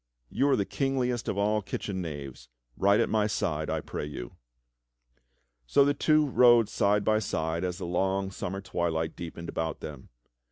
[0.31, 2.49] You are the kingliest of all kitchen knaves.
[2.75, 4.35] Ride at my side, I pray you."
[5.67, 10.09] So the tw^o rode side by side as the long summer twdlight deepened about them.